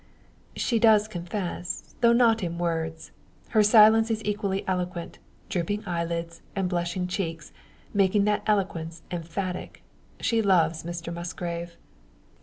She 0.55 0.79
does 0.79 1.07
confess; 1.07 1.93
though 2.01 2.11
not 2.11 2.41
in 2.41 2.57
words. 2.57 3.11
Her 3.49 3.61
silence 3.61 4.09
is 4.09 4.25
equally 4.25 4.67
eloquent; 4.67 5.19
drooping 5.47 5.83
eyelids, 5.87 6.41
and 6.55 6.67
blushing 6.67 7.05
cheeks, 7.05 7.53
making 7.93 8.23
that 8.23 8.41
eloquence 8.47 9.03
emphatic. 9.11 9.83
She 10.19 10.41
loves 10.41 10.81
Mr 10.81 11.13
Musgrave. 11.13 11.77